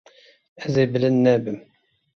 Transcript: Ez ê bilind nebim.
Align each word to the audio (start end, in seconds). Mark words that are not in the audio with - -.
Ez 0.65 0.73
ê 0.83 0.83
bilind 0.91 1.17
nebim. 1.25 1.59